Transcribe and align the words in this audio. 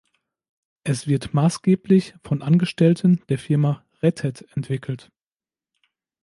Es 0.83 1.05
wird 1.05 1.35
maßgeblich 1.35 2.15
von 2.23 2.41
Angestellten 2.41 3.21
der 3.29 3.37
Firma 3.37 3.85
"Red 4.01 4.23
Hat" 4.23 4.41
entwickelt. 4.55 5.11